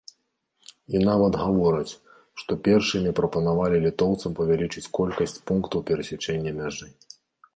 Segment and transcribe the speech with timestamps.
[0.93, 1.93] І нават гавораць,
[2.43, 6.87] што першымі прапанавалі літоўцам павялічыць колькасць пунктаў перасячэння мяжы.